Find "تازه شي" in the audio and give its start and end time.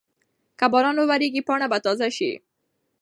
1.85-2.31